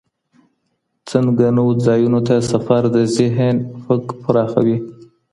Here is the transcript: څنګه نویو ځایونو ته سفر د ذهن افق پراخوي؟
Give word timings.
څنګه 1.09 1.45
نویو 1.57 1.81
ځایونو 1.85 2.19
ته 2.27 2.35
سفر 2.51 2.81
د 2.95 2.97
ذهن 3.17 3.55
افق 3.77 4.03
پراخوي؟ 4.21 4.77